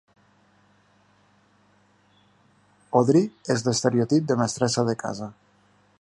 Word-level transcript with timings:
Audrey 3.01 3.29
és 3.57 3.65
l'estereotip 3.69 4.29
de 4.33 4.39
mestressa 4.43 4.87
de 4.89 5.01
casa. 5.07 5.29